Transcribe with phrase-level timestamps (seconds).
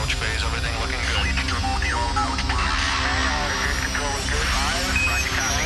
[0.00, 0.42] approach phase.
[0.44, 1.20] Everything looking good.
[1.20, 1.92] Fleet control, the
[3.84, 4.46] control is good.
[4.48, 4.96] Five.
[5.06, 5.64] Roger, copy.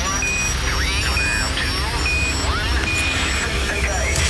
[3.74, 4.24] Engage.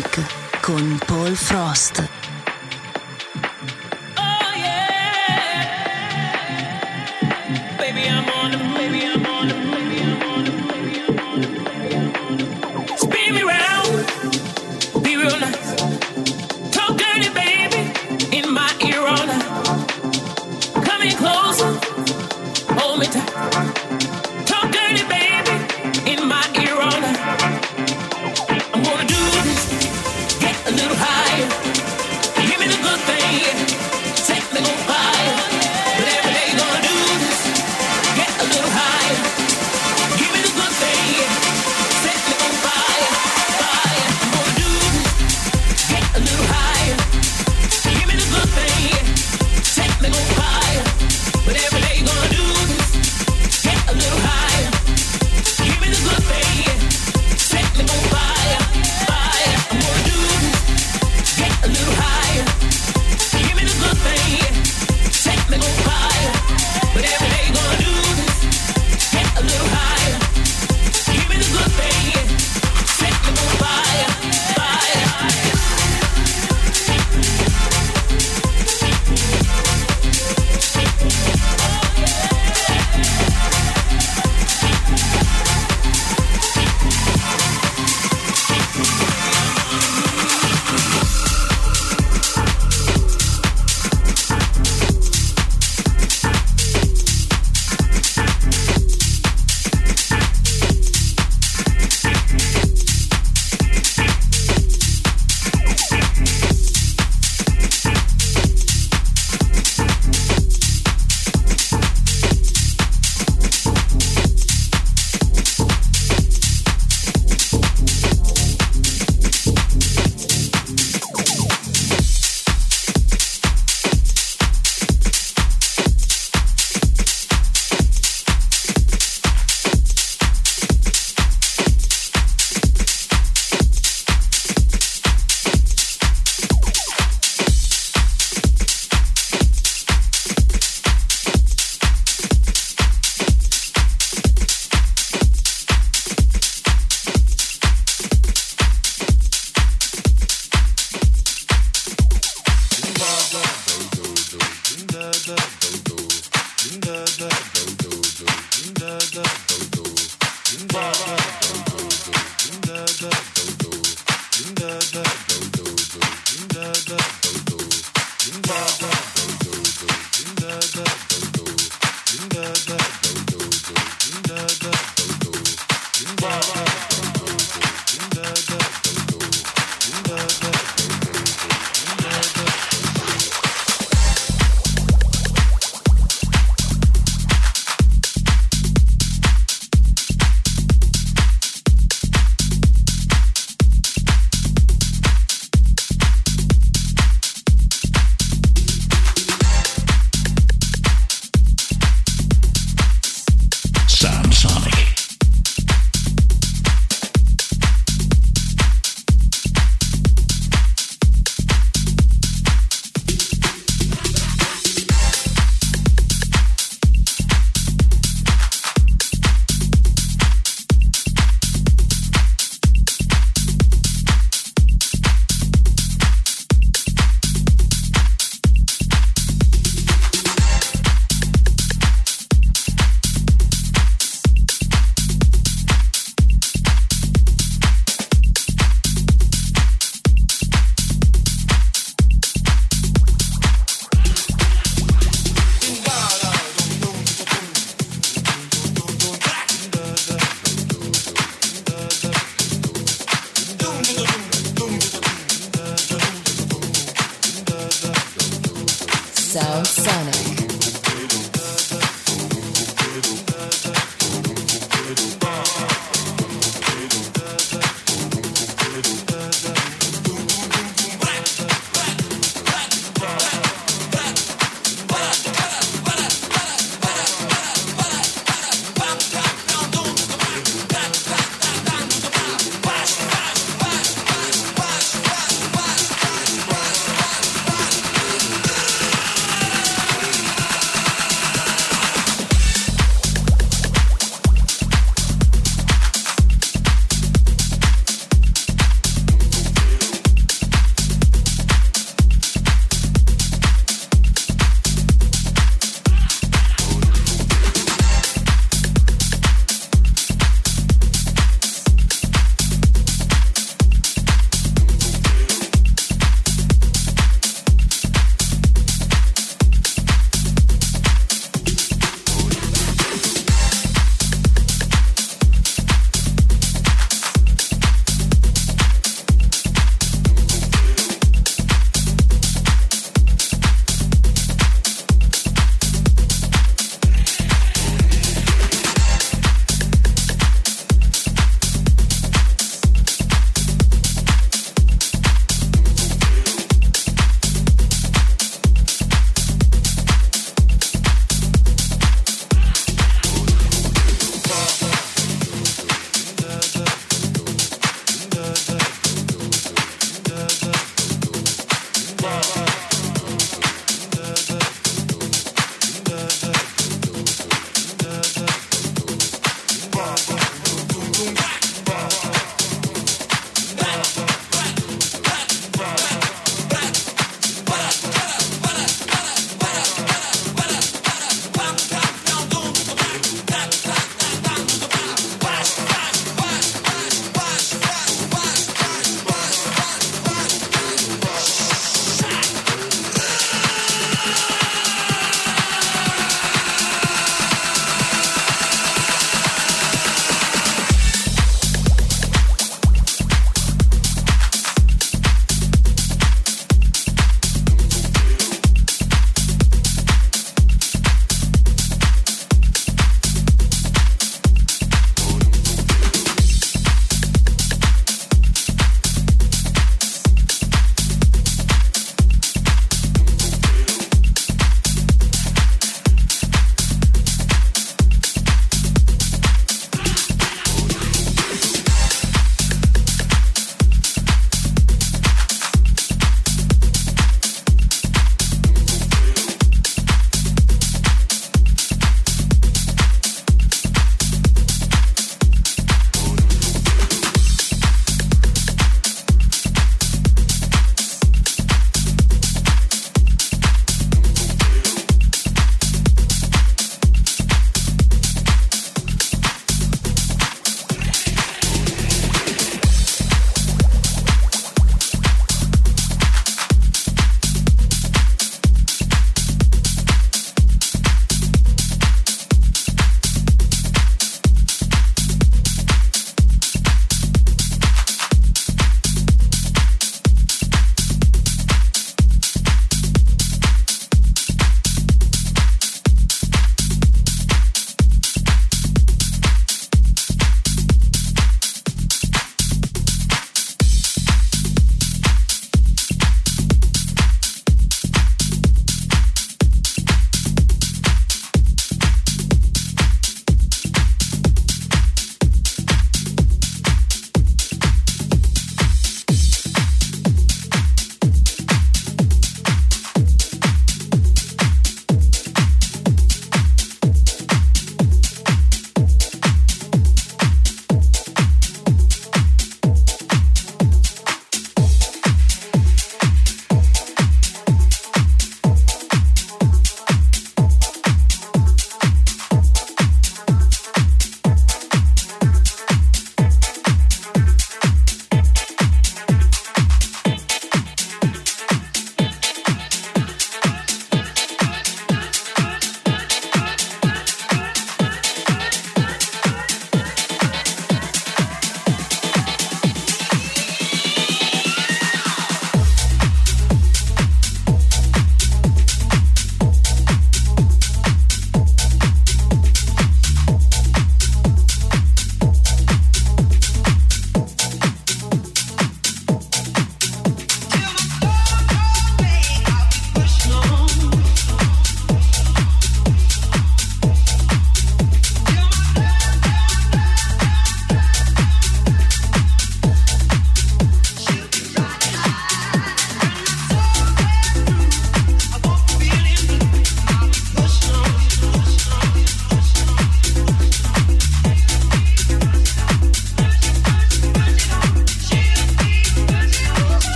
[0.00, 2.09] Sonic con Paul Frost.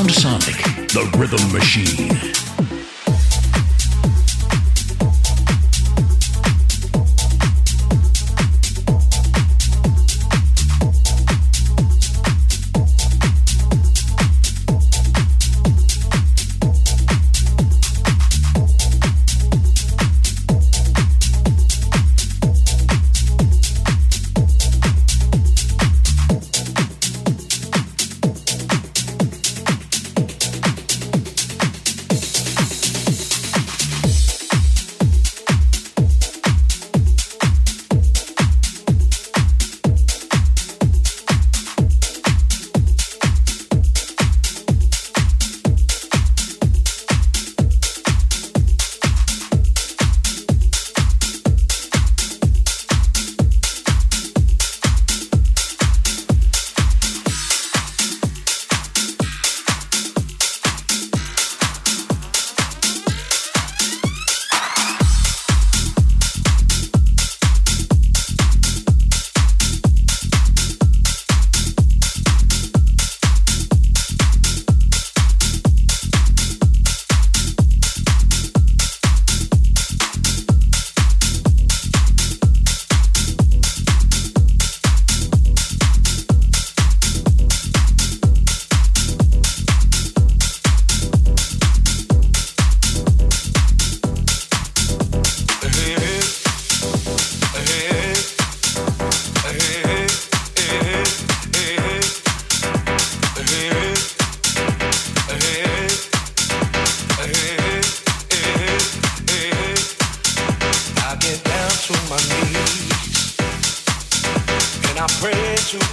[0.00, 0.56] Sound Sonic,
[0.88, 2.29] the rhythm machine.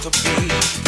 [0.00, 0.87] to be.